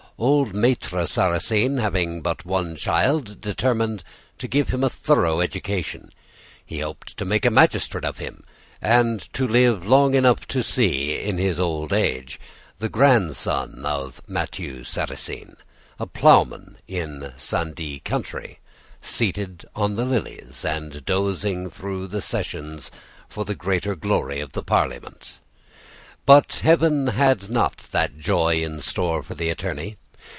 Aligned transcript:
Old 0.19 0.53
Maitre 0.53 1.07
Sarrasine, 1.07 1.77
having 1.79 2.21
but 2.21 2.45
one 2.45 2.75
child, 2.75 3.41
determined 3.41 4.03
to 4.37 4.47
give 4.47 4.69
him 4.69 4.83
a 4.83 4.89
thorough 4.89 5.41
education; 5.41 6.11
he 6.63 6.77
hoped 6.81 7.17
to 7.17 7.25
make 7.25 7.43
a 7.43 7.49
magistrate 7.49 8.05
of 8.05 8.19
him, 8.19 8.43
and 8.79 9.21
to 9.33 9.47
live 9.47 9.83
long 9.83 10.13
enough 10.13 10.47
to 10.49 10.61
see, 10.61 11.19
in 11.19 11.39
his 11.39 11.59
old 11.59 11.91
age, 11.91 12.39
the 12.77 12.87
grandson 12.87 13.83
of 13.83 14.21
Mathieu 14.27 14.83
Sarrasine, 14.83 15.55
a 15.99 16.05
ploughman 16.05 16.77
in 16.87 17.21
the 17.21 17.33
Saint 17.37 17.73
Die 17.77 17.99
country, 18.05 18.59
seated 19.01 19.65
on 19.75 19.95
the 19.95 20.05
lilies, 20.05 20.63
and 20.63 21.03
dozing 21.03 21.67
through 21.67 22.05
the 22.05 22.21
sessions 22.21 22.91
for 23.27 23.43
the 23.43 23.55
greater 23.55 23.95
glory 23.95 24.39
of 24.39 24.51
the 24.51 24.61
Parliament; 24.61 25.39
but 26.27 26.57
Heaven 26.61 27.07
had 27.07 27.49
not 27.49 27.77
that 27.89 28.19
joy 28.19 28.61
in 28.61 28.81
store 28.81 29.23
for 29.23 29.33
the 29.33 29.49
attorney. 29.49 29.97